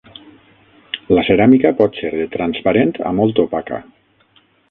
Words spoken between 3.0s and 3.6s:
a molt